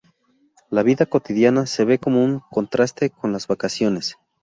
La 0.71 0.81
vida 0.81 1.05
cotidiana 1.05 1.67
se 1.67 1.85
ve 1.85 1.99
como 1.99 2.25
un 2.25 2.39
contraste 2.49 3.11
con 3.11 3.31
las 3.31 3.45
vacaciones. 3.45 4.15